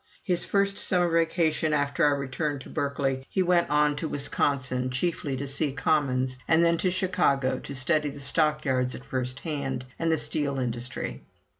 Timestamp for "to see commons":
5.37-6.39